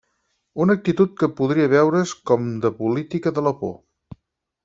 [0.63, 3.77] Una actitud que podria veure's com de política de la por.